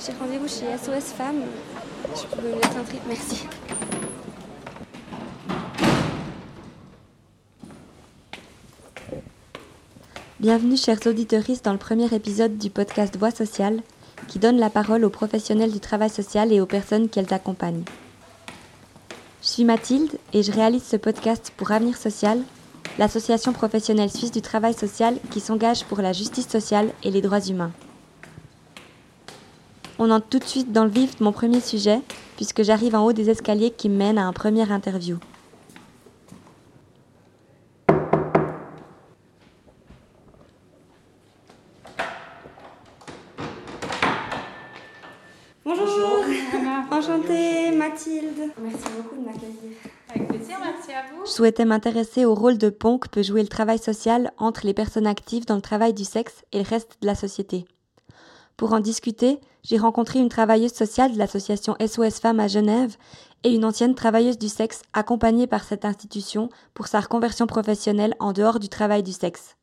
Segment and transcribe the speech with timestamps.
[0.00, 1.42] J'ai rendez-vous chez SOS Femmes.
[2.14, 3.46] Je peux me mettre un merci.
[10.38, 13.80] Bienvenue chers auditeurs dans le premier épisode du podcast Voix sociale
[14.28, 17.84] qui donne la parole aux professionnels du travail social et aux personnes qu'elles accompagnent.
[19.42, 22.40] Je suis Mathilde et je réalise ce podcast pour Avenir Social,
[23.00, 27.40] l'association professionnelle suisse du travail social qui s'engage pour la justice sociale et les droits
[27.40, 27.72] humains.
[30.00, 32.00] On entre tout de suite dans le vif de mon premier sujet,
[32.36, 35.18] puisque j'arrive en haut des escaliers qui mènent à un premier interview.
[45.64, 45.86] Bonjour,
[46.92, 48.52] enchantée Mathilde.
[48.62, 49.76] Merci beaucoup de m'accueillir.
[50.14, 51.26] Avec plaisir, merci à vous.
[51.26, 54.74] Je souhaitais m'intéresser au rôle de pont que peut jouer le travail social entre les
[54.74, 57.66] personnes actives dans le travail du sexe et le reste de la société.
[58.58, 62.96] Pour en discuter, j'ai rencontré une travailleuse sociale de l'association SOS Femmes à Genève
[63.44, 68.32] et une ancienne travailleuse du sexe accompagnée par cette institution pour sa reconversion professionnelle en
[68.32, 69.54] dehors du travail du sexe.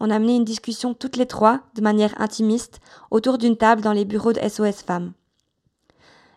[0.00, 2.80] On a mené une discussion toutes les trois, de manière intimiste,
[3.12, 5.12] autour d'une table dans les bureaux de SOS Femmes.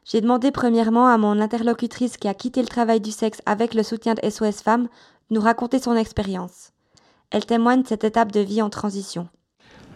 [0.06, 3.82] J'ai demandé premièrement à mon interlocutrice qui a quitté le travail du sexe avec le
[3.82, 4.90] soutien de SOS Femmes
[5.32, 6.72] de nous raconter son expérience.
[7.32, 9.28] Elle témoigne de cette étape de vie en transition.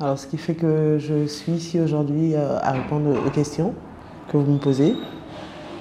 [0.01, 3.73] Alors, ce qui fait que je suis ici aujourd'hui euh, à répondre aux questions
[4.29, 4.93] que vous me posez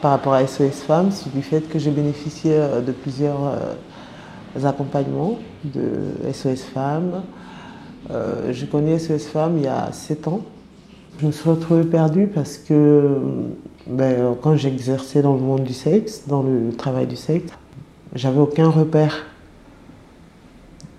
[0.01, 4.65] par rapport à SOS Femmes, c'est du fait que j'ai bénéficié euh, de plusieurs euh,
[4.65, 7.23] accompagnements de SOS Femmes.
[8.09, 10.43] je connais SOS Femmes il y a 7 ans.
[11.19, 13.19] Je me suis retrouvée perdue parce que
[13.89, 17.53] ben, quand j'exerçais dans le monde du sexe, dans le travail du sexe,
[18.15, 19.27] j'avais aucun repère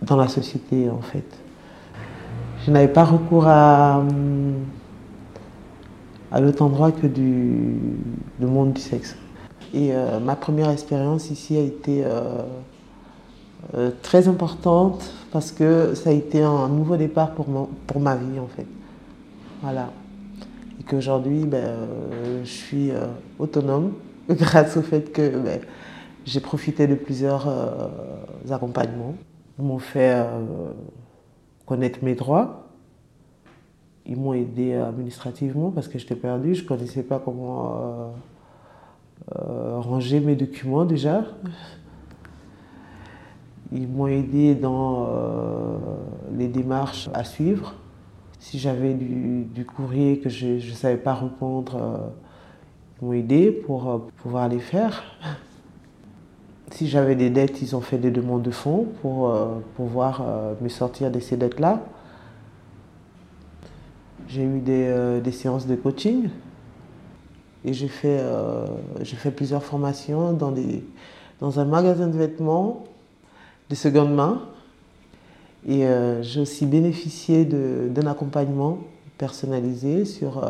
[0.02, 1.45] dans la société en fait.
[2.66, 4.04] Je n'avais pas recours à,
[6.32, 7.78] à l'autre endroit que du,
[8.40, 9.16] monde du sexe.
[9.72, 12.42] Et euh, ma première expérience ici a été euh,
[13.76, 17.46] euh, très importante parce que ça a été un nouveau départ pour,
[17.86, 18.66] pour ma vie en fait.
[19.62, 19.92] Voilà.
[20.80, 21.72] Et qu'aujourd'hui, ben,
[22.44, 22.90] je suis
[23.38, 23.94] autonome
[24.30, 25.60] grâce au fait que ben,
[26.26, 27.48] j'ai profité de plusieurs
[28.50, 29.14] accompagnements.
[29.60, 30.26] Ils m'ont fait
[31.66, 32.68] connaître mes droits.
[34.06, 38.10] Ils m'ont aidé administrativement parce que j'étais perdue, je ne connaissais pas comment euh,
[39.36, 41.24] euh, ranger mes documents déjà.
[43.72, 45.78] Ils m'ont aidé dans euh,
[46.38, 47.74] les démarches à suivre.
[48.40, 52.12] Si j'avais du, courrier que je ne savais pas répondre,
[53.02, 55.04] ils m'ont aidé pour pouvoir les faire.
[56.72, 59.34] Si j'avais des dettes, ils ont fait des demandes de fonds pour
[59.76, 60.24] pouvoir
[60.62, 61.82] me sortir de ces dettes-là.
[64.28, 66.30] J'ai eu des, des, séances de coaching
[67.64, 68.20] et j'ai fait,
[69.04, 70.84] fait, plusieurs formations dans, des,
[71.40, 72.84] dans, un magasin de vêtements
[73.70, 74.42] de seconde main.
[75.68, 75.86] Et
[76.22, 78.80] j'ai aussi bénéficié d'un accompagnement
[79.20, 80.44] personnalisé sur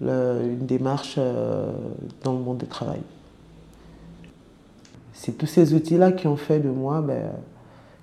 [0.00, 1.18] une démarche
[2.22, 3.00] dans le monde du travail.
[5.22, 7.30] C'est tous ces outils-là qui ont fait de moi, ben,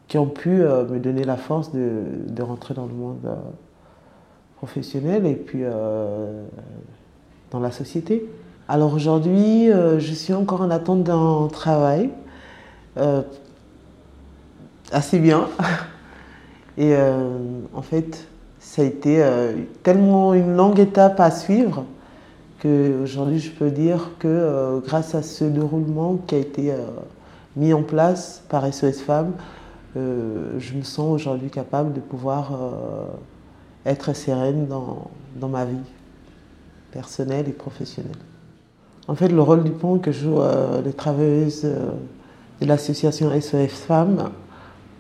[0.07, 3.27] qui ont pu me donner la force de, de rentrer dans le monde
[4.59, 6.43] professionnel et puis euh,
[7.51, 8.29] dans la société.
[8.67, 12.09] Alors aujourd'hui, euh, je suis encore en attente d'un travail
[12.97, 13.21] euh,
[14.91, 15.47] assez bien.
[16.77, 16.95] Et
[17.73, 18.25] en fait,
[18.59, 19.21] ça a été
[19.83, 21.83] tellement une longue étape à suivre
[22.61, 26.73] qu'aujourd'hui, je peux dire que grâce à ce déroulement qui a été
[27.55, 29.33] mis en place par SOS Femmes,
[29.95, 32.51] je me sens aujourd'hui capable de pouvoir
[33.85, 35.77] être sereine dans, dans, ma vie
[36.91, 38.11] personnelle et professionnelle.
[39.07, 41.91] En fait, le rôle du pont que jouent euh, les travailleuses euh,
[42.61, 44.29] de l'association SOS Femmes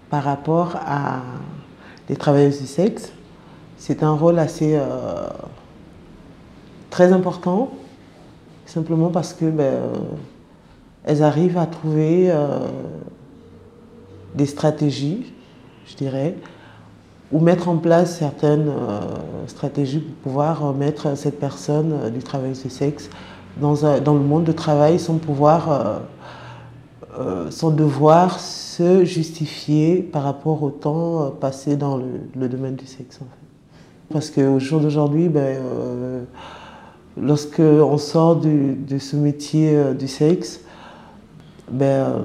[0.09, 1.21] par rapport à
[2.09, 3.11] les travailleuses du sexe,
[3.77, 5.27] c'est un rôle assez euh,
[6.89, 7.71] très important,
[8.65, 9.75] simplement parce que ben,
[11.03, 12.31] elles arrivent à trouver
[14.35, 15.33] des stratégies,
[15.87, 16.35] je dirais,
[17.31, 18.99] ou mettre en place certaines euh,
[19.47, 23.09] stratégies pour pouvoir mettre cette personne euh, du travail de sexe
[23.59, 25.99] dans, dans, le monde du travail sans pouvoir,
[27.19, 33.19] euh, sans devoir se justifier par rapport au temps passé dans le, domaine du sexe.
[34.11, 35.57] Parce qu'au jour d'aujourd'hui, ben,
[37.17, 40.61] lorsque on sort de ce métier du sexe,
[41.71, 42.23] ben,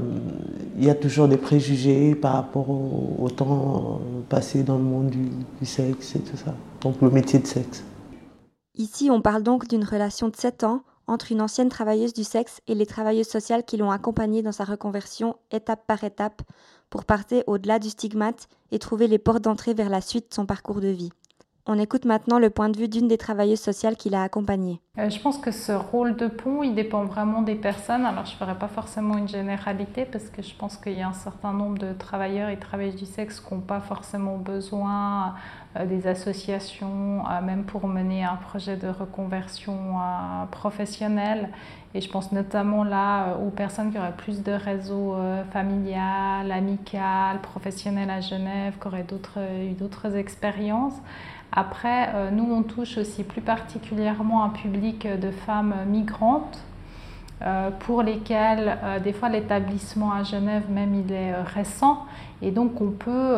[0.76, 5.30] il y a toujours des préjugés par rapport au, temps passé dans le monde du,
[5.66, 6.54] sexe et tout ça.
[6.80, 7.84] Donc le métier de sexe.
[8.76, 12.60] Ici, on parle donc d'une relation de 7 ans entre une ancienne travailleuse du sexe
[12.66, 16.42] et les travailleuses sociales qui l'ont accompagnée dans sa reconversion étape par étape
[16.88, 20.46] pour partir au-delà du stigmate et trouver les portes d'entrée vers la suite de son
[20.46, 21.10] parcours de vie.
[21.66, 24.82] On écoute maintenant le point de vue d'une des travailleuses sociales qui l'a accompagnée.
[24.98, 28.04] Euh, je pense que ce rôle de pont, il dépend vraiment des personnes.
[28.04, 31.08] Alors, je ne ferai pas forcément une généralité parce que je pense qu'il y a
[31.08, 35.36] un certain nombre de travailleurs et travailleuses du sexe qui n'ont pas forcément besoin
[35.76, 39.94] euh, des associations, euh, même pour mener un projet de reconversion
[40.50, 41.48] professionnelle.
[41.94, 45.16] Et je pense notamment là aux personnes qui auraient plus de réseaux
[45.52, 49.06] familial, amical, professionnel à Genève, qui auraient
[49.70, 51.00] eu d'autres expériences.
[51.56, 56.58] Après, euh, nous, on touche aussi plus particulièrement un public de femmes migrantes
[57.42, 62.06] euh, pour lesquelles euh, des fois l'établissement à Genève même il est récent
[62.42, 63.36] et donc on peut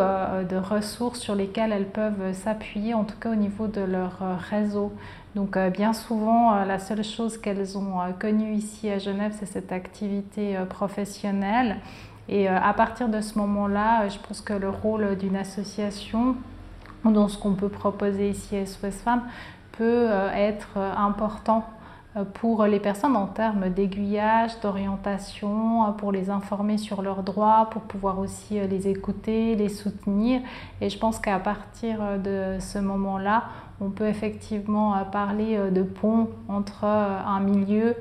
[0.49, 4.19] de ressources sur lesquelles elles peuvent s'appuyer en tout cas au niveau de leur
[4.51, 4.93] réseau.
[5.35, 10.57] Donc bien souvent la seule chose qu'elles ont connue ici à Genève c'est cette activité
[10.69, 11.77] professionnelle
[12.29, 16.37] et à partir de ce moment-là je pense que le rôle d'une association
[17.05, 19.23] dans ce qu'on peut proposer ici à SOS Femmes
[19.77, 21.65] peut euh, être euh, important
[22.17, 27.83] euh, pour les personnes en termes d'aiguillage, d'orientation, pour les informer sur leurs droits, pour
[27.83, 30.41] pouvoir aussi les écouter, les soutenir.
[30.81, 33.45] Et je pense qu'à partir de ce moment-là,
[33.81, 37.95] on peut effectivement parler de pont entre un milieu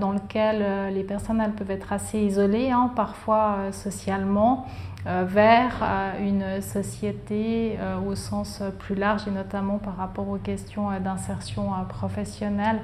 [0.00, 4.66] dans lequel les personnes peuvent être assez isolées, hein, parfois socialement,
[5.06, 10.36] euh, vers euh, une société euh, au sens plus large et notamment par rapport aux
[10.36, 12.80] questions d'insertion professionnelle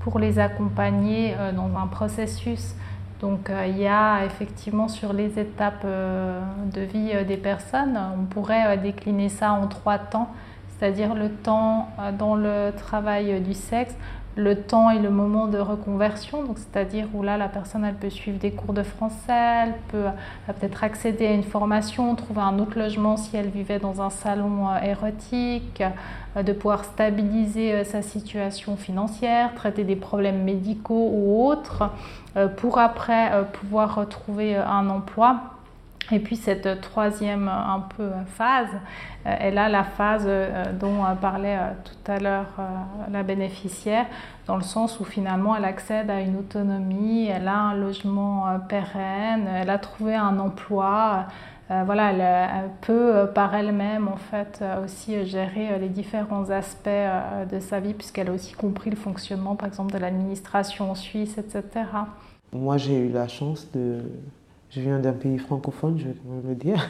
[0.00, 2.74] pour les accompagner dans un processus.
[3.20, 9.28] Donc il y a effectivement sur les étapes de vie des personnes, on pourrait décliner
[9.28, 10.30] ça en trois temps,
[10.80, 11.88] c'est-à-dire le temps
[12.18, 13.94] dans le travail du sexe,
[14.36, 18.38] le temps et le moment de reconversion, c'est-à-dire où là la personne elle peut suivre
[18.38, 20.06] des cours de français, peut
[20.46, 24.68] peut-être accéder à une formation, trouver un autre logement si elle vivait dans un salon
[24.68, 25.82] euh, érotique,
[26.36, 31.90] euh, de pouvoir stabiliser euh, sa situation financière, traiter des problèmes médicaux ou autres,
[32.58, 35.59] pour après pouvoir retrouver un emploi.
[36.12, 38.70] Et puis cette troisième un peu phase,
[39.24, 40.28] elle a la phase
[40.80, 42.48] dont parlait tout à l'heure
[43.10, 44.06] la bénéficiaire,
[44.46, 49.46] dans le sens où finalement elle accède à une autonomie, elle a un logement pérenne,
[49.54, 51.26] elle a trouvé un emploi.
[51.68, 56.88] voilà, elle, peut par elle-même en fait aussi gérer les différents aspects
[57.50, 61.38] de sa vie puisqu'elle a aussi compris le fonctionnement par exemple de l'administration en Suisse,
[61.38, 61.86] etc.
[62.52, 64.00] Moi j'ai eu la chance de
[64.70, 66.88] je viens d'un pays francophone, je vais le dire.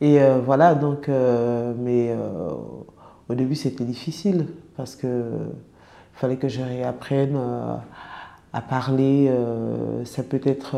[0.00, 2.50] Et euh, voilà, donc, euh, mais euh,
[3.28, 5.22] au début c'était difficile parce que
[6.12, 7.38] fallait que je réapprenne
[8.52, 9.32] à parler.
[10.04, 10.76] ça peut être,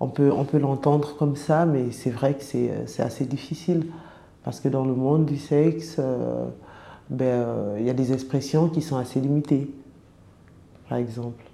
[0.00, 3.86] on peut, on peut l'entendre comme ça, mais c'est vrai que c'est assez difficile
[4.44, 6.00] parce que dans le monde du sexe,
[7.08, 7.46] ben,
[7.78, 9.70] il y a des expressions qui sont assez limitées,
[10.88, 11.47] par exemple.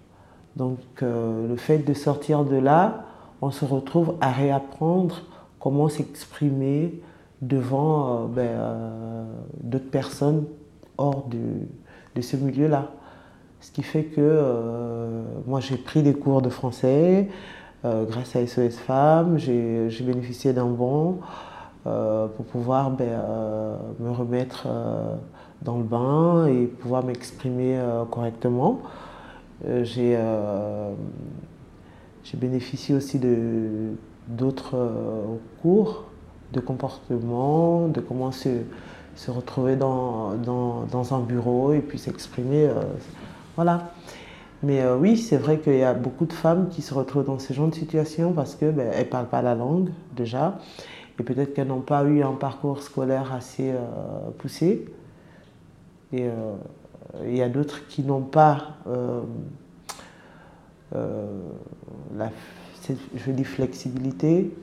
[0.56, 3.04] Donc euh, le fait de sortir de là,
[3.42, 5.22] on se retrouve à réapprendre
[5.58, 7.00] comment s'exprimer
[7.42, 9.24] devant euh, ben, euh,
[9.62, 10.44] d'autres personnes
[10.96, 12.90] hors de, ce milieu-là.
[13.60, 17.30] Ce qui fait que moi j'ai pris des cours de français
[17.82, 21.20] grâce à SOS Femmes, j'ai bénéficié d'un bon
[21.82, 23.18] pour pouvoir ben,
[23.98, 24.68] me remettre
[25.62, 28.82] dans le bain et pouvoir m'exprimer correctement.
[29.66, 30.92] Euh, euh,
[32.24, 33.20] j'ai bénéficié aussi
[34.28, 35.24] d'autres euh,
[35.62, 36.04] cours
[36.52, 38.48] de comportement, de comment se,
[39.16, 42.68] se retrouver dans, dans, dans, un bureau et puis s'exprimer.
[43.56, 43.92] voilà.
[44.62, 47.52] Mais oui, c'est vrai qu'il y a beaucoup de femmes qui se retrouvent dans ce
[47.52, 50.58] genre de situation parce qu'elles ben, ne parlent pas la langue déjà
[51.18, 53.72] et peut-être qu'elles n'ont pas eu un parcours scolaire assez
[54.38, 54.86] poussé.
[56.12, 56.28] Et
[57.22, 59.22] il y a d'autres qui n'ont pas euh,
[60.94, 61.26] euh,
[62.16, 62.30] la
[63.44, 64.54] flexibilité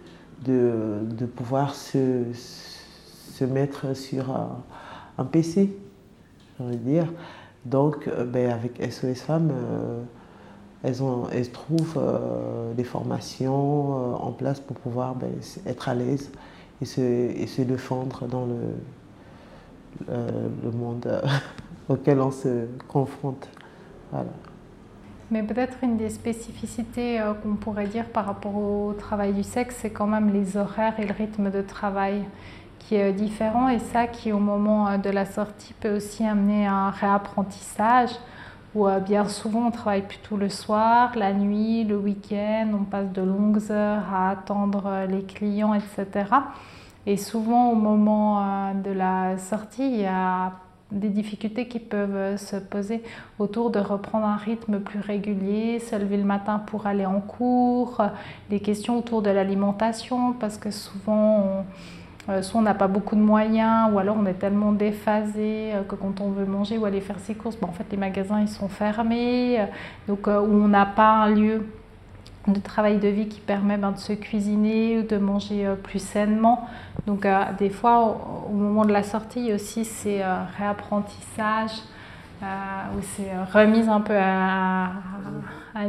[0.45, 4.31] de, de pouvoir se, se, mettre sur
[5.17, 5.75] un, PC,
[6.59, 7.07] je dire.
[7.65, 9.51] Donc, euh, ben, avec SOS Femmes,
[10.83, 12.01] elles, ont, elles trouvent
[12.75, 15.31] des formations en place pour pouvoir ben,
[15.65, 16.31] être à l'aise
[16.81, 18.55] et se, et se défendre dans le,
[20.63, 21.21] le monde
[21.89, 23.49] auxquels on se confronte.
[25.31, 29.77] Mais peut-être une des spécificités euh, qu'on pourrait dire par rapport au travail du sexe,
[29.79, 32.25] c'est quand même les horaires et le rythme de travail
[32.79, 36.89] qui est différent et ça qui au moment de la sortie peut aussi amener un
[36.89, 38.09] réapprentissage
[38.75, 43.21] où bien souvent on travaille plutôt le soir, la nuit, le week-end, on passe de
[43.21, 46.25] longues heures à attendre les clients, etc.
[47.05, 50.53] Et souvent au moment de la sortie, il y a
[50.91, 53.01] des difficultés qui peuvent se poser
[53.39, 58.01] autour de reprendre un rythme plus régulier, se lever le matin pour aller en cours,
[58.49, 61.65] des questions autour de l'alimentation, parce que souvent,
[62.29, 65.83] euh, soit on n'a pas beaucoup de moyens, ou alors on est tellement déphasé euh,
[65.83, 68.47] que quand on veut manger ou aller faire ses courses, en fait les magasins ils
[68.47, 69.65] sont fermés, euh,
[70.07, 71.65] donc où on n'a pas un lieu
[72.47, 75.99] de travail de vie qui permet ben, de se cuisiner ou de manger euh, plus
[75.99, 76.67] sainement.
[77.05, 81.71] Donc euh, des fois, au, moment de la sortie, aussi c'est euh, réapprentissage
[82.43, 84.89] ou c'est remise un peu à,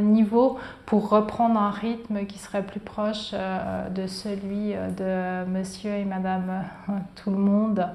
[0.01, 6.63] niveau pour reprendre un rythme qui serait plus proche de celui de monsieur et madame
[7.15, 7.87] tout le monde.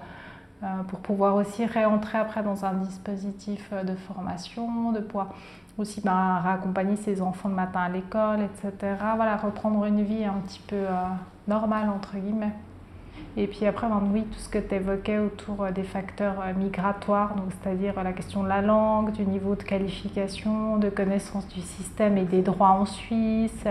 [0.89, 5.29] Pour pouvoir aussi réentrer après dans un dispositif de formation, de pouvoir
[5.79, 8.97] aussi ben, raccompagner ses enfants le matin à l'école, etc.
[9.17, 11.05] Voilà, reprendre une vie un petit peu euh,
[11.47, 12.53] normale, entre guillemets.
[13.37, 16.53] Et puis après, ben, oui, tout ce que tu évoquais autour euh, des facteurs euh,
[16.55, 22.19] migratoires, c'est-à-dire la question de la langue, du niveau de qualification, de connaissance du système
[22.19, 23.65] et des droits en Suisse,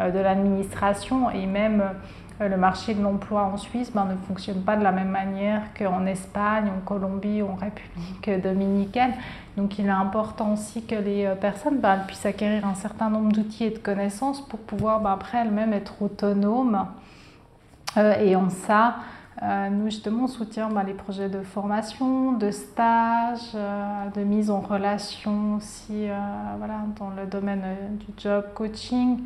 [0.00, 1.92] de l'administration et même euh,
[2.40, 6.04] le marché de l'emploi en Suisse ben, ne fonctionne pas de la même manière qu'en
[6.06, 9.12] Espagne, en Colombie ou en République dominicaine.
[9.56, 13.32] Donc il est important aussi que les euh, personnes ben, puissent acquérir un certain nombre
[13.32, 16.86] d'outils et de connaissances pour pouvoir ben, après elles-mêmes être autonomes.
[17.96, 18.96] Euh, et en ça,
[19.70, 26.06] nous justement soutient les projets de formation, de stage, de mise en relation aussi
[26.56, 27.62] voilà, dans le domaine
[27.98, 29.18] du job coaching.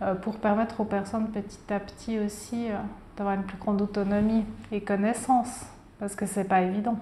[0.00, 2.76] Euh, pour permettre aux personnes petit à petit aussi euh,
[3.16, 5.66] d'avoir une plus grande autonomie et connaissance,
[5.98, 6.96] parce que c'est pas évident.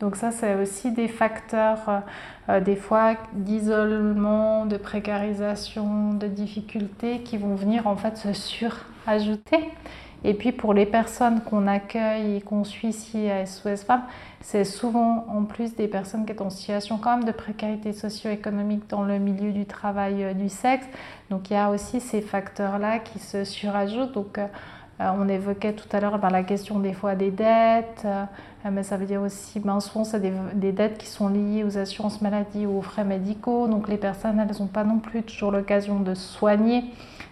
[0.00, 2.02] Donc ça, c'est aussi des facteurs,
[2.48, 9.70] euh, des fois, d'isolement, de précarisation, de difficultés qui vont venir en fait se surajouter.
[10.26, 14.02] Et puis pour les personnes qu'on accueille et qu'on suit ici à SOS Femmes,
[14.40, 18.90] c'est souvent en plus des personnes qui sont en situation quand même de précarité socio-économique
[18.90, 20.84] dans le milieu du travail euh, du sexe.
[21.30, 24.14] Donc il y a aussi ces facteurs-là qui se surajoutent.
[24.14, 24.48] Donc euh,
[25.00, 28.04] euh, on évoquait tout à l'heure ben, la question des fois des dettes,
[28.68, 30.20] mais ça veut dire aussi, ben, souvent c'est
[30.54, 33.68] des, dettes qui sont liées aux assurances maladie ou aux frais médicaux.
[33.68, 36.82] Donc les personnes, elles n'ont pas non plus toujours l'occasion de soigner.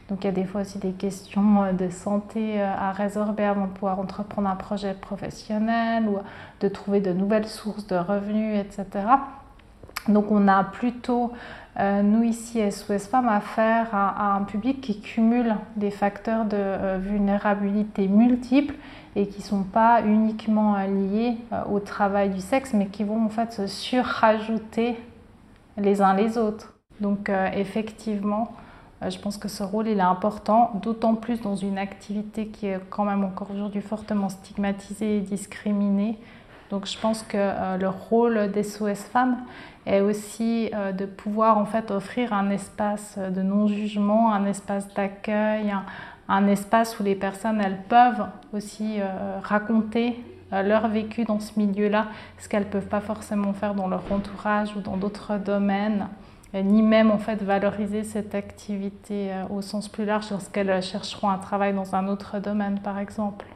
[0.08, 3.44] Donc il y a des fois aussi des questions euh, de santé euh, à résorber
[3.44, 6.18] avant de pouvoir entreprendre un projet professionnel ou
[6.60, 9.06] de trouver de nouvelles sources de revenus, etc.
[10.08, 11.32] Donc on a plutôt,
[11.78, 16.98] euh, nous ici, SOS Femmes, affaire à, à, un public qui cumule des facteurs de
[16.98, 18.74] vulnérabilité multiples
[19.16, 21.38] et qui ne sont pas uniquement liés
[21.70, 24.98] au travail du sexe, mais qui vont en fait se surrajouter
[25.78, 26.74] les uns les autres.
[27.00, 28.52] Donc effectivement,
[29.10, 33.04] je pense que ce rôle est important, d'autant plus dans une activité qui est quand
[33.04, 36.18] même encore aujourd'hui fortement stigmatisée et discriminée.
[36.70, 39.36] Donc je pense que euh, le rôle des SOS Femmes
[39.86, 45.72] est aussi euh, de pouvoir en fait offrir un espace de non-jugement, un espace d'accueil,
[46.28, 48.98] un, espace où les personnes elles peuvent aussi
[49.42, 50.18] raconter
[50.50, 52.06] leur vécu dans ce milieu-là,
[52.38, 56.08] ce qu'elles ne peuvent pas forcément faire dans leur entourage ou dans d'autres domaines.
[56.54, 61.28] Euh, ni même en fait valoriser cette activité euh, au sens plus large lorsqu'elles chercheront
[61.28, 63.46] un travail dans un autre domaine par exemple.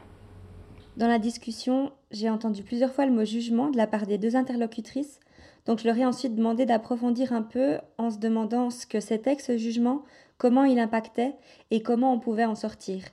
[0.97, 4.35] Dans la discussion, j'ai entendu plusieurs fois le mot jugement de la part des deux
[4.35, 5.21] interlocutrices,
[5.65, 9.37] donc je leur ai ensuite demandé d'approfondir un peu en se demandant ce que c'était
[9.37, 10.03] que ce jugement,
[10.37, 11.35] comment il impactait
[11.71, 13.03] et comment on pouvait en sortir.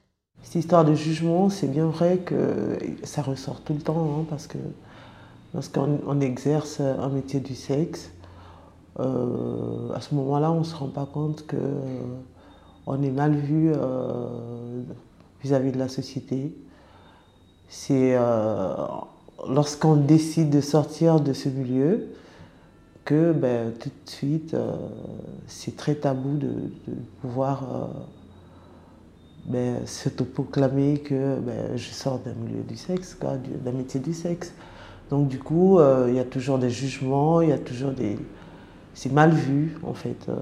[0.42, 4.48] Cette histoire de jugement, c'est bien vrai que ça ressort tout le temps, hein, parce
[4.48, 4.58] que
[5.54, 8.10] lorsqu'on exerce un métier du sexe,
[8.98, 13.72] euh, à ce moment-là, on ne se rend pas compte qu'on euh, est mal vu
[13.74, 14.28] euh,
[15.42, 16.56] vis-à-vis de la société.
[17.68, 18.16] C'est
[19.48, 22.06] lorsqu'on décide de sortir de ce milieu
[23.04, 24.56] que ben, tout de suite,
[25.48, 26.52] c'est très tabou de,
[27.20, 27.90] pouvoir
[29.46, 33.18] ben, s'autoproclamer que ben, je sors d'un milieu du sexe,
[33.64, 34.54] d'un métier du sexe.
[35.10, 38.16] Donc du coup, il y a toujours des jugements, il y a toujours des,
[38.96, 40.34] c'est mal vu en fait euh,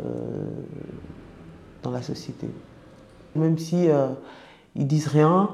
[1.83, 2.47] dans la société.
[3.35, 4.07] Même si euh,
[4.77, 5.51] ils disent rien,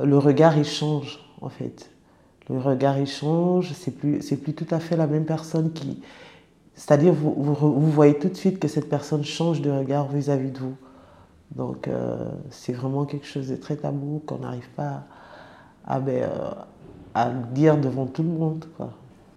[0.00, 1.90] le regard il change en fait.
[2.48, 6.02] Le regard il change, c'est plus c'est plus tout à fait la même personne qui,
[6.74, 10.58] c'est-à-dire vous, vous, voyez tout de suite que cette personne change de regard vis-à-vis de
[10.58, 10.76] vous.
[11.54, 15.02] Donc euh, c'est vraiment quelque chose de très tabou qu'on n'arrive pas
[15.86, 16.30] à, ben,
[17.14, 18.64] à dire devant tout le monde.
[18.78, 18.90] Quoi.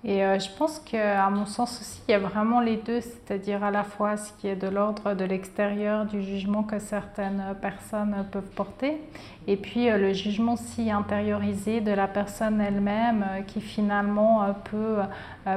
[0.03, 3.63] Et euh, je pense qu'à mon sens aussi, il y a vraiment les deux, c'est-à-dire
[3.63, 8.25] à la fois ce qui est de l'ordre de l'extérieur, du jugement que certaines personnes
[8.31, 8.99] peuvent porter,
[9.45, 14.97] et puis euh, le jugement si intériorisé de la personne elle-même euh, qui finalement peut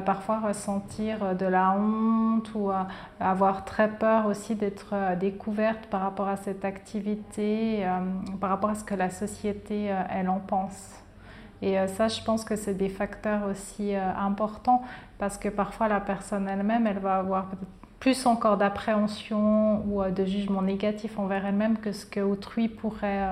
[0.05, 2.71] parfois ressentir de la honte ou
[3.21, 7.87] avoir très peur aussi d'être découverte par rapport à cette activité,
[8.41, 11.04] par rapport à ce que la société, elle en pense.
[11.65, 14.83] Et euh, ça, je pense que c'est des facteurs aussi euh, importants
[15.19, 17.47] parce que parfois la personne elle-même, elle va avoir
[18.01, 23.27] plus encore d'appréhension ou euh, de jugement négatif envers elle-même que ce que autrui pourrait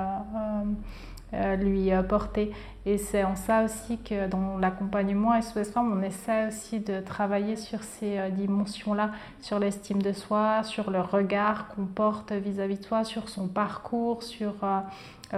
[1.58, 2.52] lui porter.
[2.84, 7.56] Et c'est en ça aussi que dans l'accompagnement SOS Femmes, on essaie aussi de travailler
[7.56, 13.04] sur ces dimensions-là, sur l'estime de soi, sur le regard qu'on porte vis-à-vis de soi,
[13.04, 14.56] sur son parcours, sur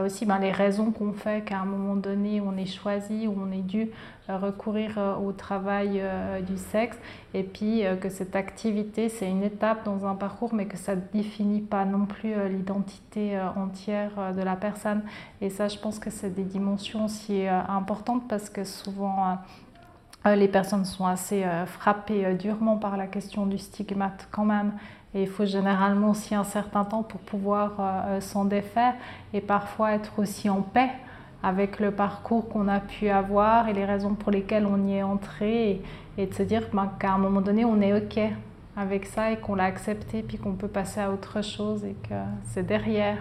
[0.02, 3.52] aussi ben, les raisons qu'on fait qu'à un moment donné on est choisi ou on
[3.52, 3.90] est dû
[4.28, 6.98] euh, recourir euh, au travail euh, du sexe.
[7.34, 11.00] Et puis que cette activité c'est une étape dans un parcours mais que ça ne
[11.12, 15.02] définit pas non plus l'identité entière de la personne.
[15.40, 19.38] Et ça je pense que c'est des dimensions aussi importantes parce que souvent
[20.24, 24.72] les personnes sont assez frappées durement par la question du stigmate quand même
[25.14, 28.94] et il faut généralement aussi un certain temps pour pouvoir euh, s'en défaire
[29.32, 30.90] et parfois être aussi en paix
[31.42, 35.02] avec le parcours qu'on a pu avoir et les raisons pour lesquelles on y est
[35.02, 35.82] entré
[36.18, 38.18] et, de se dire ben, qu'à un moment donné on est OK
[38.76, 42.14] avec ça et qu'on l'a accepté puis qu'on peut passer à autre chose et que
[42.44, 43.18] c'est derrière.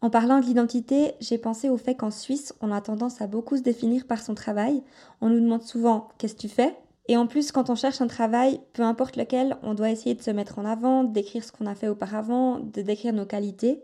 [0.00, 3.56] En parlant de l'identité, j'ai pensé au fait qu'en Suisse, on a tendance à beaucoup
[3.56, 4.82] se définir par son travail.
[5.22, 6.76] On nous demande souvent qu'est-ce que tu fais?
[7.06, 10.22] Et en plus, quand on cherche un travail, peu importe lequel, on doit essayer de
[10.22, 13.82] se mettre en avant, d'écrire ce qu'on a fait auparavant, de décrire nos qualités.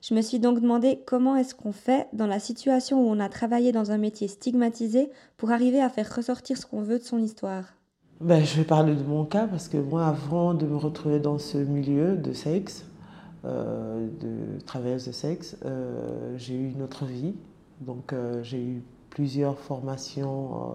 [0.00, 3.28] Je me suis donc demandé comment est-ce qu'on fait dans la situation où on a
[3.28, 7.18] travaillé dans un métier stigmatisé pour arriver à faire ressortir ce qu'on veut de son
[7.18, 7.64] histoire.
[8.20, 11.38] Ben, je vais parler de mon cas parce que moi, avant de me retrouver dans
[11.38, 12.86] ce milieu de sexe,
[13.44, 17.34] euh, de travailleuse de sexe, euh, j'ai eu une autre vie.
[17.80, 20.72] Donc euh, j'ai eu plusieurs formations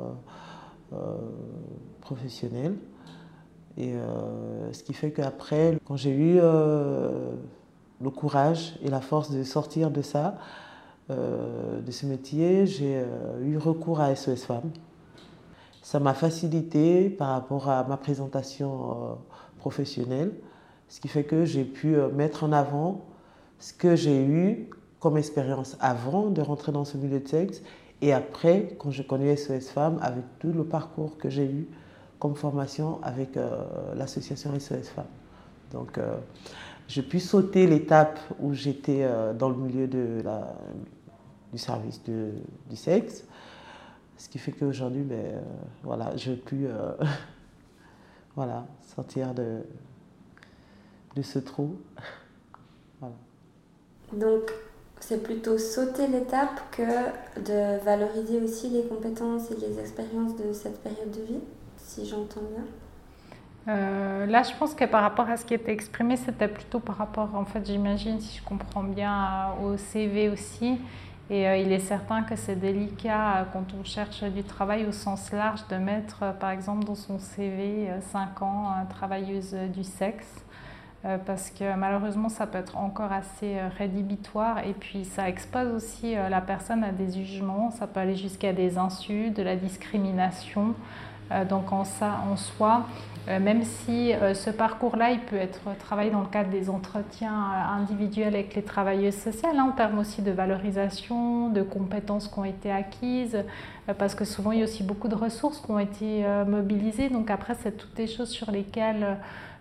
[2.01, 2.75] professionnelle.
[3.77, 7.31] Et euh, ce qui fait qu'après, quand j'ai eu euh,
[8.01, 10.37] le courage et la force de sortir de ça,
[11.09, 13.03] de ce métier, j'ai
[13.41, 14.69] eu recours à SOS Femmes.
[15.81, 19.17] Ça m'a facilité par rapport à ma présentation
[19.57, 20.31] professionnelle,
[20.87, 23.05] ce qui fait que j'ai pu mettre en avant
[23.57, 27.61] ce que j'ai eu comme expérience avant de rentrer dans ce milieu de sexe
[28.01, 31.67] et après, quand je connais SOS Femmes, avec tout le parcours que j'ai eu
[32.17, 33.63] comme formation avec euh,
[33.95, 35.05] l'association SOS Femmes.
[35.71, 36.17] Donc, euh,
[36.87, 40.23] je puis sauter l'étape où j'étais euh, dans le milieu du
[41.57, 43.25] service du sexe,
[44.17, 45.41] ce qui fait qu'aujourd'hui, ben,
[45.83, 46.69] voilà, je peux
[48.35, 49.59] voilà, sortir de,
[51.15, 51.77] de ce trou.
[54.13, 54.51] Donc,
[54.99, 56.83] c'est plutôt sauter l'étape que
[57.41, 61.39] de valoriser aussi les compétences et les expériences de cette période de vie,
[61.77, 62.65] si j'entends bien.
[63.67, 66.97] Euh, là, je pense que par rapport à ce qui était exprimé, c'était plutôt par
[66.97, 70.79] rapport, en fait, j'imagine, si je comprends bien, au CV aussi.
[71.29, 74.91] Et euh, il est certain que c'est délicat euh, quand on cherche du travail au
[74.91, 80.43] sens large de mettre, par exemple, dans son CV 5 ans travailleuse du sexe.
[81.05, 85.71] Euh, parce que malheureusement ça peut être encore assez euh, rédhibitoire et puis ça expose
[85.73, 89.55] aussi euh, la personne à des jugements, ça peut aller jusqu'à des insultes, de la
[89.55, 90.75] discrimination.
[91.47, 92.87] donc en ça, en soi,
[93.27, 97.45] même si ce parcours-là, il peut être travaillé dans le cadre des entretiens
[97.77, 102.45] individuels avec les travailleuses sociales, hein, en termes aussi de valorisation, de compétences qui ont
[102.45, 103.37] été acquises,
[103.99, 107.09] parce que souvent il y a aussi beaucoup de ressources qui ont été mobilisées.
[107.09, 109.19] Donc après, c'est toutes des choses sur lesquelles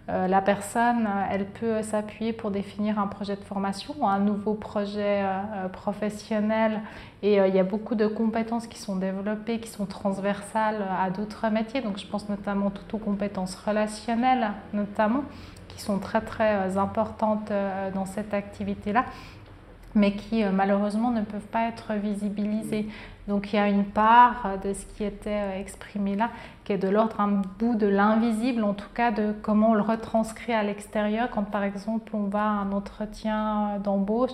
[0.09, 5.23] la personne, euh, elle peut s'appuyer pour définir un projet de formation un nouveau projet
[5.23, 6.81] euh, professionnel.
[7.23, 11.49] Et il y a beaucoup de compétences qui sont développées, qui sont transversales à d'autres
[11.51, 11.83] métiers.
[11.83, 15.25] Donc je pense notamment toutes aux compétences relationnelles, notamment,
[15.67, 17.53] qui sont très très importantes
[17.93, 19.05] dans cette activité-là
[19.95, 22.87] mais qui malheureusement ne peuvent pas être visibilisées.
[23.27, 26.31] Donc il y a une part de ce qui était exprimé là
[26.69, 29.81] qui est de l'ordre un bout de l'invisible, en tout cas de comment on le
[29.81, 31.31] retranscrit à l'extérieur.
[31.31, 34.33] Quand par exemple on va à un entretien d'embauche,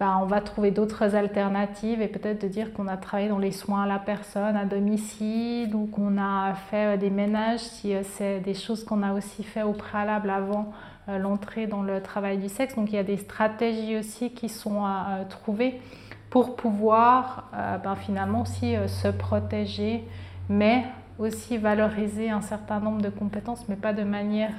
[0.00, 3.52] ben, on va trouver d'autres alternatives et peut-être de dire qu'on a travaillé dans les
[3.52, 8.40] soins à la personne à domicile ou qu'on a fait des ménages si euh, c'est
[8.40, 10.72] des choses qu'on a aussi fait au préalable avant
[11.10, 12.76] euh, l'entrée dans le travail du sexe.
[12.76, 15.82] Donc il y a des stratégies aussi qui sont à trouver
[16.30, 17.50] pour pouvoir
[17.84, 20.02] ben, finalement aussi se protéger,
[20.48, 20.86] mais
[21.22, 24.54] aussi valoriser un certain nombre de compétences, mais pas de manière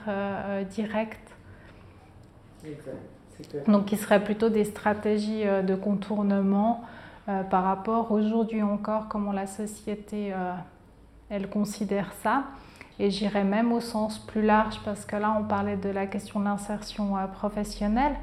[0.69, 1.31] directe.
[3.67, 6.81] Donc, qui seraient plutôt des stratégies de contournement
[7.25, 10.33] par rapport aujourd'hui encore comment la société
[11.29, 12.45] elle considère ça.
[12.99, 16.39] Et j'irais même au sens plus large parce que là, on parlait de la question
[16.39, 18.15] de l'insertion euh, professionnelle.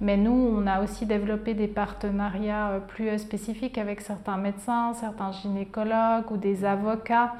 [0.00, 4.92] Mais nous, on a aussi développé des partenariats euh, plus euh, spécifiques avec certains médecins,
[4.94, 7.32] certains gynécologues ou des avocats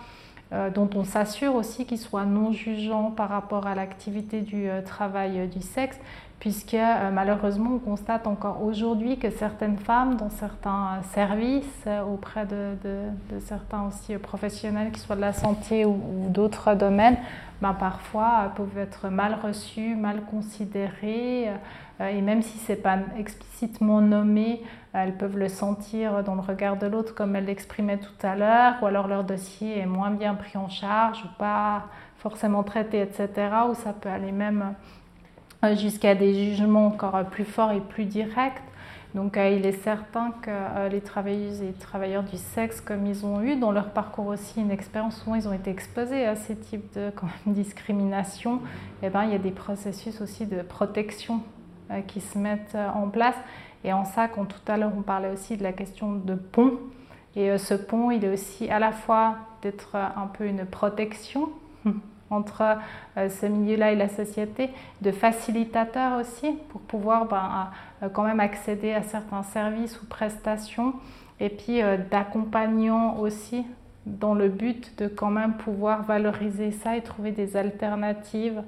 [0.74, 5.60] dont on s'assure aussi qu'ils soient non jugeants par rapport à l'activité du travail du
[5.60, 5.98] sexe,
[6.40, 12.46] puisque euh, malheureusement on constate encore aujourd'hui que certaines femmes dans certains services euh, auprès
[12.46, 12.76] de,
[13.40, 15.98] certains aussi professionnels, qui soient de la santé ou,
[16.28, 17.16] d'autres domaines,
[17.60, 21.50] ben, parfois euh, peuvent être mal reçues, mal considérées,
[22.00, 26.76] et même si ce n'est pas explicitement nommé, elles peuvent le sentir dans le regard
[26.76, 30.34] de l'autre comme elle l'exprimait tout à l'heure, ou alors leur dossier est moins bien
[30.34, 31.86] pris en charge ou pas
[32.18, 33.28] forcément traité, etc.,
[33.70, 34.72] ou ça peut aller même euh,
[35.76, 38.62] jusqu'à des jugements encore plus forts et plus directs.
[39.14, 43.24] Donc euh, il est certain que euh, les travailleuses et travailleurs du sexe, comme ils
[43.24, 46.56] ont eu dans leur parcours aussi une expérience, souvent ils ont été exposés à ces
[46.56, 47.10] types de
[47.46, 48.56] discrimination,
[49.02, 51.42] et eh ben, il y a des processus aussi de protection
[52.06, 53.36] qui se mettent en place.
[53.82, 56.74] Et en ça, quand tout à l'heure on parlait aussi de la question de pont,
[57.34, 61.48] et ce pont, il est aussi à la fois d'être un peu une protection
[62.30, 62.62] entre
[63.16, 64.70] euh, ce milieu-là et la société,
[65.02, 67.70] de facilitateur aussi pour pouvoir ben,
[68.02, 70.94] euh, quand même accéder à certains services ou prestations,
[71.40, 73.64] et puis euh, d'accompagnant aussi
[74.06, 78.62] dans le but de quand même pouvoir valoriser ça et trouver des alternatives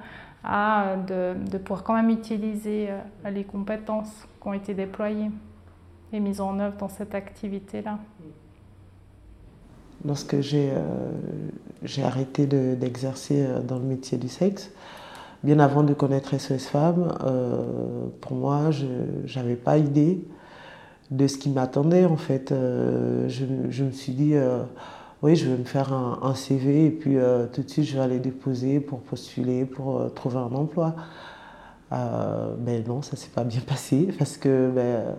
[0.44, 2.88] à de, de pouvoir quand même utiliser
[3.30, 5.30] les compétences qui ont été déployées
[6.12, 7.98] et mises en œuvre dans cette activité-là
[10.04, 14.70] lorsque j'ai euh, arrêté d'exercer euh, dans le métier du sexe,
[15.42, 18.86] bien avant de connaître SOS Femmes, euh, pour moi, je
[19.38, 20.22] n'avais pas idée
[21.10, 22.50] de ce qui m'attendait en fait.
[22.50, 24.34] Je, je, me suis dit,
[25.22, 27.16] oui, je vais me faire un, CV et puis
[27.52, 30.94] tout de suite je vais aller déposer pour postuler, pour trouver un emploi.
[31.90, 35.16] mais non, ça s'est pas bien passé parce que ben,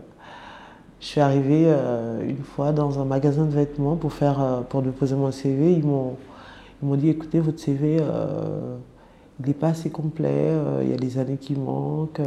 [1.01, 4.83] je suis arrivée euh, une fois dans un magasin de vêtements pour, faire, euh, pour
[4.83, 5.73] déposer mon CV.
[5.73, 6.15] Ils m'ont,
[6.95, 8.77] dit écoutez, votre CV, euh,
[9.39, 12.21] il n'est pas assez complet, il y a des années qui manquent.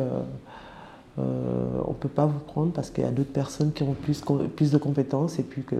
[1.16, 4.22] on ne peut pas vous prendre parce qu'il y a d'autres personnes qui ont plus,
[4.56, 5.38] plus de compétences.
[5.38, 5.76] Et puis que.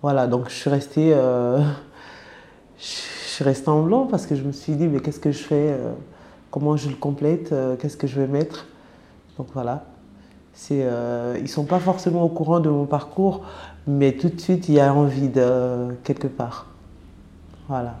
[0.00, 1.10] Voilà, donc je suis restée.
[2.78, 5.42] je suis restée en blanc parce que je me suis dit mais qu'est-ce que je
[5.42, 5.76] fais
[6.52, 8.66] Comment je le complète Qu'est-ce que je vais mettre?
[9.36, 9.86] Donc voilà.
[10.72, 13.42] Euh, ils ne sont pas forcément au courant de mon parcours,
[13.86, 16.66] mais tout de suite, il y a envie de quelque part.
[17.68, 17.94] Voilà.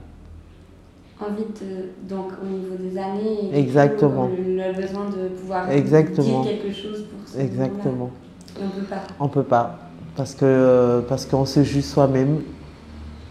[1.20, 4.28] Envie de, donc au niveau des années, Exactement.
[4.28, 6.42] le, besoin de pouvoir Exactement.
[6.42, 8.10] dire quelque chose pour ce Exactement.
[8.58, 9.02] on ne peut pas.
[9.20, 9.78] On peut pas.
[10.16, 12.40] Parce que parce qu'on se juge soi-même,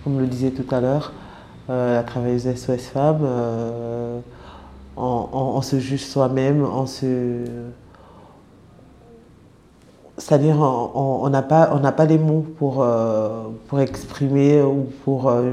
[0.03, 1.13] comme le disait tout à l'heure,
[1.69, 4.19] euh, la travailleuse SOS Femmes, euh,
[4.95, 7.43] on, on, se juge soi-même, on se
[10.19, 15.51] c'est-à-dire, on n'a pas, on pas les mots pour, euh, pour exprimer ou pour euh,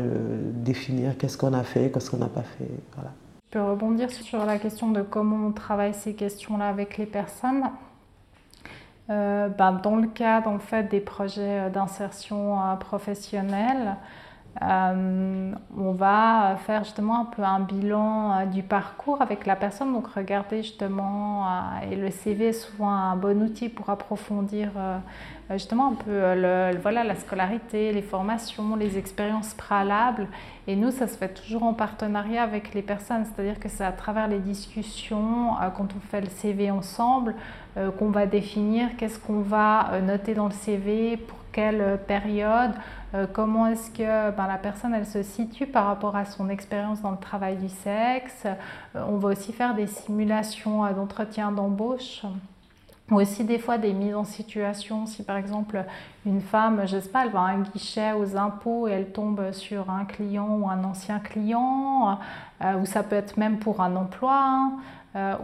[0.52, 2.68] définir qu'est-ce qu'on a fait, qu'est-ce qu'on n'a pas fait.
[2.94, 3.10] Voilà.
[3.46, 7.64] Je peux rebondir sur la question de comment on travaille ces questions-là avec les personnes.
[9.08, 13.94] Ben, dans le cadre en fait, des projets d'insertion professionnelle,
[14.62, 19.92] euh, on va faire justement un peu un bilan euh, du parcours avec la personne.
[19.92, 24.70] Donc regarder justement, euh, et le CV est souvent un bon outil pour approfondir
[25.50, 30.26] justement un peu le, voilà, la scolarité, les formations, les expériences préalables.
[30.66, 33.92] Et nous, ça se fait toujours en partenariat avec les personnes, c'est-à-dire que c'est à
[33.92, 37.34] travers les discussions, quand on fait le CV ensemble,
[37.98, 42.72] qu'on va définir qu'est-ce qu'on va noter dans le CV, pour quelle période,
[43.14, 47.00] euh, comment est-ce que ben, la personne elle se situe par rapport à son expérience
[47.00, 48.44] dans le travail du sexe.
[48.44, 52.26] Euh, on va aussi faire des simulations euh, d'entretien d'embauche
[53.10, 55.06] ou aussi des fois des mises en situation.
[55.06, 55.84] Si par exemple
[56.24, 59.52] une femme, je sais pas, elle va à un guichet aux impôts et elle tombe
[59.52, 62.18] sur un client ou un ancien client,
[62.62, 64.34] ou ça peut être même pour un emploi.
[64.34, 64.72] Hein,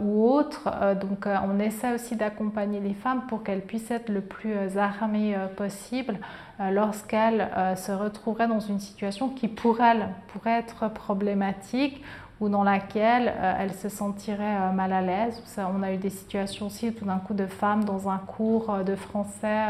[0.03, 0.69] ou autre.
[1.01, 6.19] donc on essaie aussi d'accompagner les femmes pour qu'elles puissent être le plus armées possible
[6.59, 12.03] euh, lorsqu'elle euh, se retrouverait dans une situation qui pour elle pourrait être problématique
[12.43, 15.41] ou dans laquelle euh, elle se sentirait mal à l'aise.
[15.57, 18.95] on a eu des situations aussi tout d'un coup de femmes dans un cours de
[18.95, 19.65] français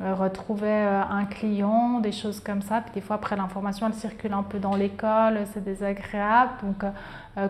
[0.00, 2.80] retrouver un client, des choses comme ça.
[2.80, 6.50] Puis des fois, après, l'information, elle circule un peu dans l'école, c'est désagréable.
[6.64, 6.84] Donc,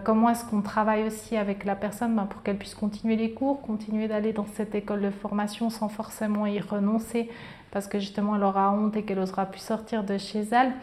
[0.05, 3.63] comment est-ce qu'on travaille aussi avec la personne ben, pour qu'elle puisse continuer les cours,
[3.63, 7.31] continuer d'aller dans cette école de formation sans forcément y renoncer?
[7.71, 10.75] Parce que justement, elle aura honte et qu'elle n'osera plus sortir de chez elle.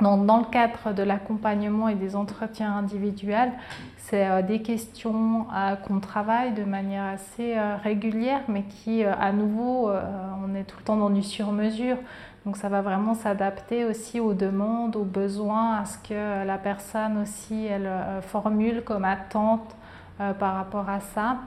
[0.00, 3.50] Dans le cadre de l'accompagnement et des entretiens individuels,
[3.96, 9.32] c'est euh, des questions euh, qu'on travaille de manière assez euh, régulière, mais qui, à
[9.32, 11.96] nouveau, on est tout le temps dans du sur-mesure.
[12.46, 17.18] Donc ça va vraiment s'adapter aussi aux demandes, aux besoins, à ce que la personne
[17.20, 17.90] aussi, elle
[18.22, 19.76] formule comme attente
[20.38, 21.38] par rapport à ça.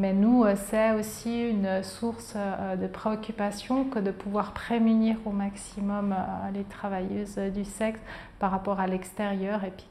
[0.00, 5.30] Mais nous, euh, c'est aussi une source euh, de préoccupation que de pouvoir prémunir au
[5.30, 8.00] maximum euh, les travailleuses du sexe
[8.38, 9.86] par rapport à l'extérieur et puis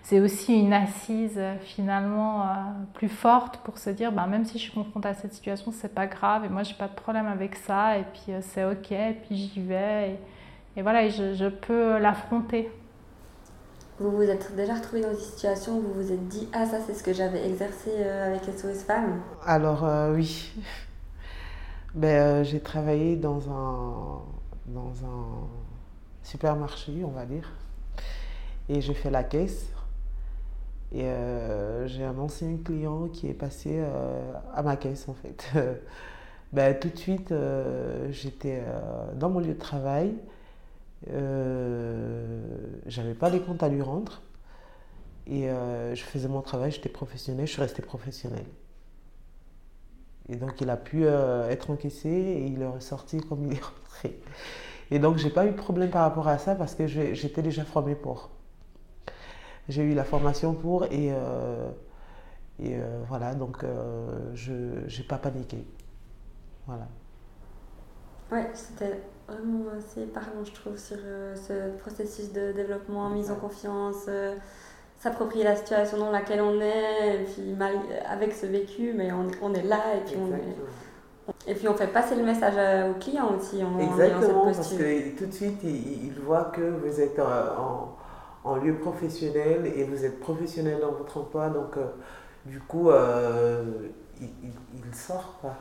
[0.00, 2.46] c'est aussi une assise finalement
[2.94, 5.94] plus forte pour se dire ben, même si je suis confrontée à cette situation c'est
[5.94, 9.18] pas grave et moi j'ai pas de problème avec ça et puis c'est ok et
[9.26, 10.16] puis j'y vais
[10.76, 12.70] et, voilà je peux l'affronter
[13.98, 16.78] vous vous êtes déjà retrouvé dans une situation où vous vous êtes dit Ah, ça,
[16.84, 20.52] c'est ce que j'avais exercé euh, avec SOS Femmes Alors, euh, oui.
[21.94, 24.22] ben, euh, j'ai travaillé dans un,
[24.66, 25.46] dans un
[26.24, 27.52] supermarché, on va dire.
[28.68, 29.66] Et j'ai fait la caisse.
[30.92, 31.10] Et
[31.86, 33.82] j'ai un ancien client qui est passé
[34.54, 35.44] à ma caisse, en fait.
[36.52, 37.34] ben, tout de suite,
[38.10, 38.62] j'étais
[39.16, 40.14] dans mon lieu de travail.
[41.10, 42.42] Euh,
[42.86, 44.22] j'avais pas les comptes à lui rendre.
[45.26, 48.46] Et euh, je faisais mon travail, j'étais professionnel, je suis restée professionnelle.
[50.28, 53.62] Et donc il a pu euh, être encaissé et il est ressorti comme il est
[53.62, 54.20] rentré.
[54.90, 57.64] Et donc j'ai pas eu de problème par rapport à ça parce que j'étais déjà
[57.64, 58.30] formée pour.
[59.68, 61.10] J'ai eu la formation pour et,
[62.62, 62.76] et
[63.08, 63.64] voilà, donc
[64.34, 65.64] je n'ai pas paniqué.
[66.66, 66.86] Voilà.
[68.30, 73.36] Ouais, c'était vraiment assez parlant, je trouve, sur euh, ce processus de développement, mise en
[73.36, 74.34] confiance, euh,
[74.98, 77.74] s'approprier la situation dans laquelle on est, et puis mal,
[78.08, 80.32] avec ce vécu, mais on, on est là, et puis on
[81.46, 83.58] et puis on fait passer le message euh, aux clients aussi.
[83.60, 87.96] Exactement, parce que tout de suite, ils, voient que vous êtes en,
[88.44, 91.78] en, lieu professionnel et vous êtes professionnel dans votre emploi, donc
[92.44, 92.90] du coup,
[94.20, 94.28] il,
[94.74, 95.38] il, sort.
[95.40, 95.54] Quoi.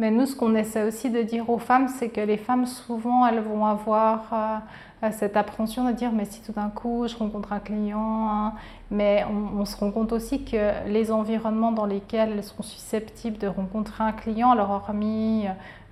[0.00, 3.26] Mais nous, ce qu'on essaie aussi de dire aux femmes, c'est que les femmes, souvent,
[3.26, 4.62] elles vont avoir
[5.02, 8.54] euh, cette appréhension de dire, mais si tout d'un coup, je rencontre un client, hein.
[8.90, 13.46] mais on, se rend compte aussi que les environnements dans lesquels elles sont susceptibles de
[13.46, 15.44] rencontrer un client, alors hormis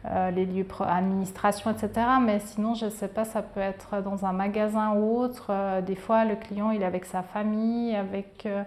[0.07, 1.91] euh, les lieux administration, etc.
[2.25, 5.49] Mais sinon, je ne sais pas, ça peut être dans un magasin ou autre.
[5.51, 8.63] Euh, des fois, le client, il est avec sa famille, avec euh,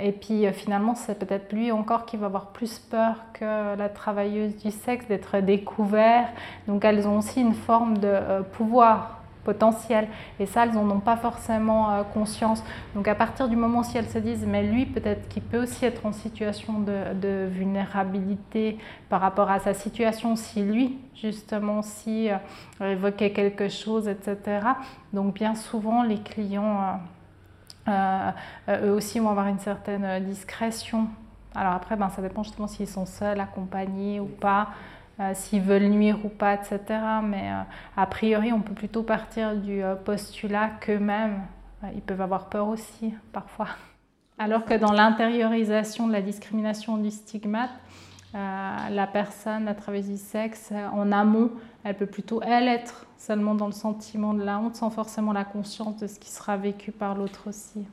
[0.00, 3.88] et puis euh, finalement, c'est peut-être lui encore qui va avoir plus peur que la
[3.88, 6.28] travailleuse du sexe d'être découvert.
[6.66, 10.08] Donc elles ont aussi une forme de euh, pouvoir potentiel.
[10.40, 12.62] Et ça, elles n'en ont pas forcément conscience.
[12.94, 15.86] Donc à partir du moment si elles se disent, mais lui, peut-être qu'il peut aussi
[15.86, 18.76] être en situation de, vulnérabilité
[19.08, 22.28] par rapport à sa situation, si lui, justement, si
[22.78, 24.36] évoquait quelque chose, etc.
[25.14, 27.17] Donc bien souvent, les clients euh, euh,
[27.88, 31.08] eux aussi vont avoir une certaine euh, discrétion.
[31.54, 34.68] Alors après, ben, ça dépend justement s'ils sont seuls, accompagnés ou pas,
[35.32, 36.78] s'ils veulent nuire ou pas, etc.
[37.24, 37.50] Mais
[37.96, 41.40] a priori, on peut plutôt partir du postulat qu'eux-mêmes,
[41.94, 43.66] ils peuvent avoir peur aussi parfois.
[44.38, 47.72] Alors que dans l'intériorisation de la discrimination du stigmate,
[48.34, 51.50] la personne, à travers du sexe, en amont,
[51.84, 55.44] elle peut plutôt, elle, être seulement dans le sentiment de la honte sans forcément la
[55.44, 57.84] conscience de ce qui sera vécu par l'autre aussi.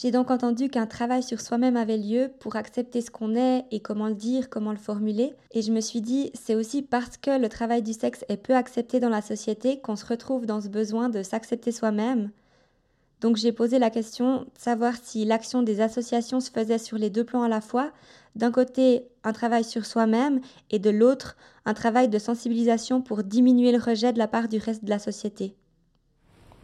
[0.00, 3.80] J'ai donc entendu qu'un travail sur soi-même avait lieu pour accepter ce qu'on est et
[3.80, 5.34] comment le dire, comment le formuler.
[5.50, 8.54] Et je me suis dit, c'est aussi parce que le travail du sexe est peu
[8.54, 12.30] accepté dans la société qu'on se retrouve dans ce besoin de s'accepter soi-même.
[13.20, 17.10] Donc j'ai posé la question de savoir si l'action des associations se faisait sur les
[17.10, 17.90] deux plans à la fois,
[18.34, 23.72] d'un côté un travail sur soi-même et de l'autre un travail de sensibilisation pour diminuer
[23.72, 25.54] le rejet de la part du reste de la société.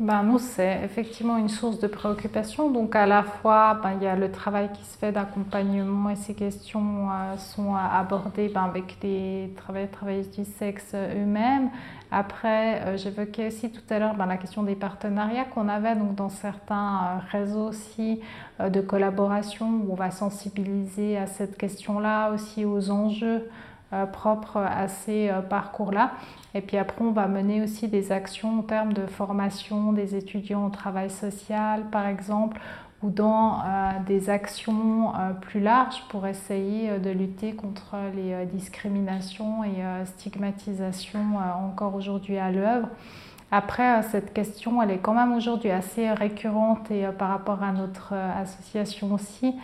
[0.01, 2.69] Ben, nous, c'est effectivement une source de préoccupation.
[2.69, 6.17] Donc, à la fois, ben, il y a le travail qui se fait d'accompagnement et
[6.17, 11.71] ces questions euh, sont abordées ben, avec les travailleurs travailleuses du sexe eux-mêmes.
[12.11, 16.17] Après, euh, j'évoquais aussi tout à l'heure ben, la question des partenariats qu'on avait donc,
[16.17, 18.21] dans certains euh, réseaux aussi
[18.59, 23.49] de collaboration où on va sensibiliser à cette question-là, aussi aux enjeux
[23.95, 26.13] euh, propres à ces euh, parcours-là.
[26.55, 30.67] Et puis après, on va mener aussi des actions en termes de formation des étudiants
[30.67, 32.61] au travail social, par exemple,
[33.03, 33.59] ou dans
[34.07, 35.13] des actions
[35.43, 41.37] plus larges pour essayer de lutter contre les discriminations et stigmatisations
[41.69, 42.89] encore aujourd'hui à l'œuvre.
[43.51, 48.15] Après, cette question, elle est quand même aujourd'hui assez récurrente et par rapport à notre
[48.15, 49.55] association aussi.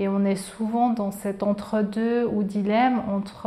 [0.00, 3.44] Et on est souvent dans cet entre-deux ou dilemme entre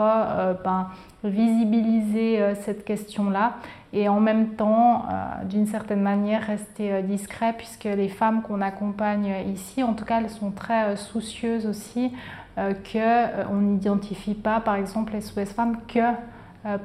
[0.63, 0.87] ben,
[1.23, 3.55] visibiliser cette question-là
[3.95, 8.59] et en même temps, euh, d'une certaine manière, rester euh, discret, puisque les femmes qu'on
[8.59, 12.11] accompagne ici, en tout cas, elles sont très euh, soucieuses aussi
[12.55, 16.11] qu'on n'identifie pas, par exemple, les SOS femmes que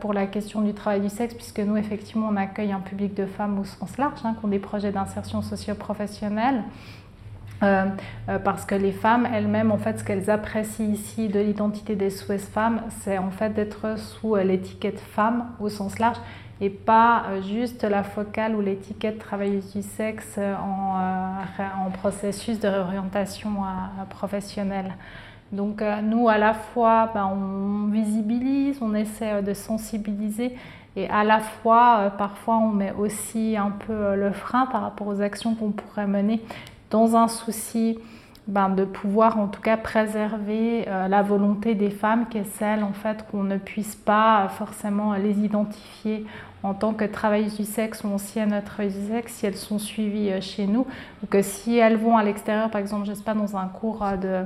[0.01, 3.27] pour la question du travail du sexe, puisque nous, effectivement, on accueille un public de
[3.27, 6.65] femmes au sens large, hein, qui ont des projets d'insertion socio-professionnelle.
[7.61, 12.45] Parce que les femmes elles-mêmes, en fait, ce qu'elles apprécient ici de l'identité des SOS
[12.47, 16.19] femmes, c'est en fait d'être sous l'étiquette femme au sens large
[16.61, 22.69] et pas euh, juste la focale ou l'étiquette travailleuse du sexe euh, en, processus de
[22.69, 24.95] réorientation euh, professionnelle.
[25.51, 30.55] Donc nous, à la fois, ben, on visibilise, on essaie de sensibiliser
[30.95, 35.23] et à la fois, parfois, on met aussi un peu le frein par rapport aux
[35.23, 36.43] actions qu'on pourrait mener
[36.91, 37.99] dans un souci
[38.47, 42.95] ben, de pouvoir en tout cas préserver la volonté des femmes qui est celle en
[42.95, 46.25] fait qu'on ne puisse pas forcément les identifier
[46.63, 50.33] en tant que travailleuses du sexe ou anciennes travailleuses du sexe, si elles sont suivies
[50.33, 50.87] euh, chez nous,
[51.23, 54.05] ou que si elles vont à l'extérieur, par exemple, je sais pas, dans un cours
[54.05, 54.45] euh, de,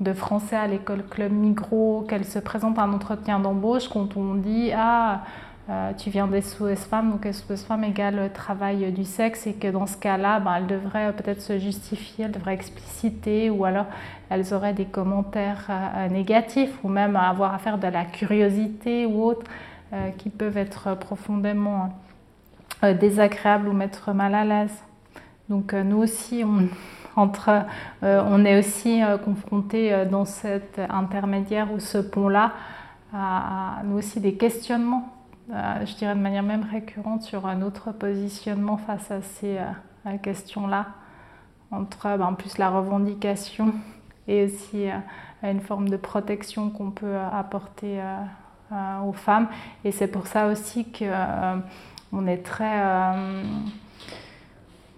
[0.00, 4.34] de français à l'école Club Migros, qu'elles se présentent à un entretien d'embauche, quand on
[4.34, 5.22] dit Ah,
[5.70, 9.68] euh, tu viens des SOS femmes, donc SOS femmes égale travail du sexe, et que
[9.68, 13.86] dans ce cas-là, ben, elles devraient peut-être se justifier, elles devraient expliciter, ou alors
[14.30, 15.70] elles auraient des commentaires
[16.10, 19.44] négatifs, ou même avoir à faire de la curiosité ou autre.
[19.94, 21.92] Euh, qui peuvent être profondément
[22.82, 24.74] euh, désagréables ou mettre mal à l'aise.
[25.50, 26.66] Donc euh, nous aussi, on,
[27.20, 27.66] entre,
[28.00, 32.52] on est aussi confrontés dans cet intermédiaire ou ce pont-là
[33.12, 35.11] à, nous aussi des questionnements,
[35.48, 39.58] je dirais de manière même récurrente sur notre positionnement face à ces
[40.22, 40.86] questions-là,
[41.70, 43.74] entre ben, en plus la revendication
[44.28, 44.86] et aussi
[45.42, 48.00] une forme de protection qu'on peut apporter
[48.72, 49.48] euh, aux femmes.
[49.84, 53.42] Et c'est pour ça aussi qu'on euh, est très euh,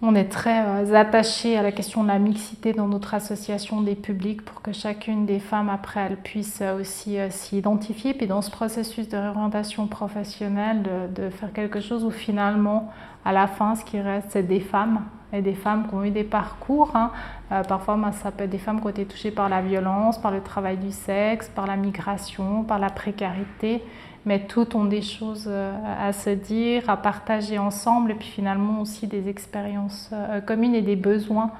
[0.05, 4.43] on est très attaché à la question de la mixité dans notre association des publics
[4.43, 8.13] pour que chacune des femmes, après, elle puisse aussi s'identifier.
[8.13, 10.83] Puis dans ce processus de réorientation professionnelle,
[11.15, 12.91] de, faire quelque chose où finalement,
[13.23, 15.01] à la fin, ce qui reste, c'est des femmes
[15.33, 16.91] et des femmes qui ont eu des parcours.
[16.95, 17.11] Hein.
[17.51, 20.31] Euh, parfois, ça peut être des femmes qui ont été touchées par la violence, par
[20.31, 23.83] le travail du sexe, par la migration, par la précarité.
[24.25, 28.81] Mais toutes ont des choses euh, à se dire, à partager ensemble, et puis finalement
[28.81, 31.51] aussi des expériences euh, communes et des besoins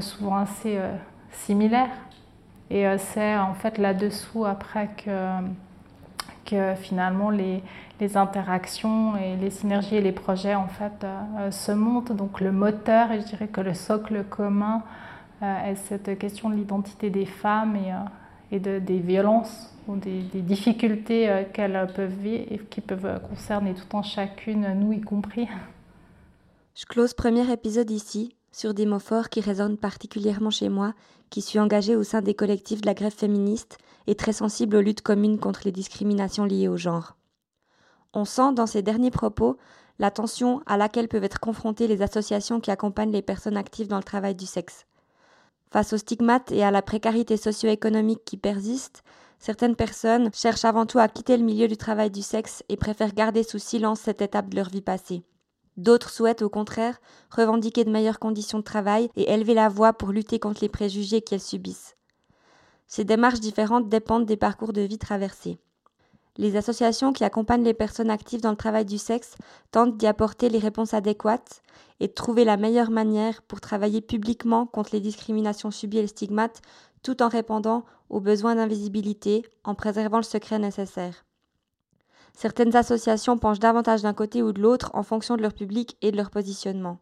[0.00, 0.80] souvent assez
[1.30, 1.90] similaires.
[2.70, 5.28] Et c'est en fait là-dessous après que,
[6.44, 7.62] que finalement les,
[8.00, 12.12] les interactions et les synergies et les projets en fait euh, se montent.
[12.12, 14.82] Donc le moteur, et je dirais que le socle commun
[15.42, 17.96] euh, est cette question de l'identité des femmes et, euh,
[18.52, 23.74] et de, des violences ou des, des difficultés qu'elles peuvent vivre et qui peuvent concerner
[23.74, 25.48] tout en chacune, nous y compris.
[26.74, 30.94] Je close premier épisode ici sur des mots forts qui résonnent particulièrement chez moi,
[31.30, 34.80] qui suis engagée au sein des collectifs de la grève féministe et très sensible aux
[34.80, 37.16] luttes communes contre les discriminations liées au genre.
[38.12, 39.56] On sent dans ces derniers propos
[39.98, 43.96] la tension à laquelle peuvent être confrontées les associations qui accompagnent les personnes actives dans
[43.96, 44.86] le travail du sexe.
[45.70, 49.02] Face aux stigmates et à la précarité socio-économique qui persiste,
[49.38, 53.14] certaines personnes cherchent avant tout à quitter le milieu du travail du sexe et préfèrent
[53.14, 55.24] garder sous silence cette étape de leur vie passée.
[55.76, 57.00] D'autres souhaitent au contraire
[57.30, 61.20] revendiquer de meilleures conditions de travail et élever la voix pour lutter contre les préjugés
[61.20, 61.96] qu'elles subissent.
[62.86, 65.58] Ces démarches différentes dépendent des parcours de vie traversés.
[66.36, 69.36] Les associations qui accompagnent les personnes actives dans le travail du sexe
[69.70, 71.62] tentent d'y apporter les réponses adéquates
[72.00, 76.08] et de trouver la meilleure manière pour travailler publiquement contre les discriminations subies et les
[76.08, 76.60] stigmates
[77.04, 81.24] tout en répondant aux besoins d'invisibilité, en préservant le secret nécessaire.
[82.32, 86.10] Certaines associations penchent davantage d'un côté ou de l'autre en fonction de leur public et
[86.10, 86.98] de leur positionnement.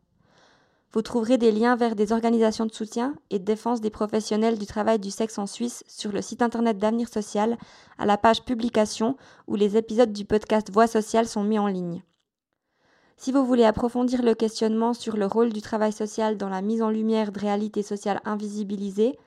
[0.95, 4.67] Vous trouverez des liens vers des organisations de soutien et de défense des professionnels du
[4.67, 7.57] travail du sexe en Suisse sur le site internet d'Avenir Social,
[7.99, 9.17] à la page Publication,
[9.47, 12.03] où les épisodes du podcast Voix sociale sont mis en ligne.
[13.17, 16.83] Si vous voulez approfondir le questionnement sur le rôle du travail social dans la mise
[16.83, 19.19] en lumière de réalités sociales invisibilisées,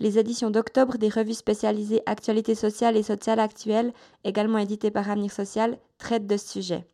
[0.00, 3.92] les éditions d'octobre des revues spécialisées Actualité sociale et sociale actuelle,
[4.24, 6.88] également éditées par Avenir Social, traitent de ce sujet.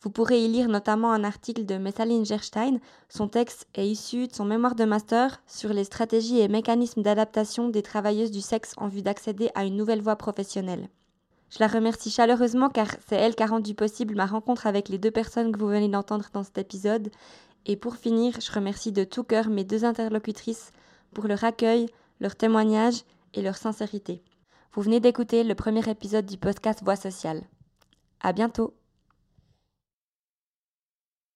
[0.00, 2.78] Vous pourrez y lire notamment un article de Messaline Gerstein.
[3.08, 7.68] Son texte est issu de son mémoire de master sur les stratégies et mécanismes d'adaptation
[7.68, 10.88] des travailleuses du sexe en vue d'accéder à une nouvelle voie professionnelle.
[11.50, 14.98] Je la remercie chaleureusement car c'est elle qui a rendu possible ma rencontre avec les
[14.98, 17.10] deux personnes que vous venez d'entendre dans cet épisode.
[17.66, 20.70] Et pour finir, je remercie de tout cœur mes deux interlocutrices
[21.12, 21.86] pour leur accueil,
[22.20, 23.02] leur témoignage
[23.34, 24.22] et leur sincérité.
[24.72, 27.42] Vous venez d'écouter le premier épisode du podcast Voix sociale.
[28.20, 28.77] À bientôt!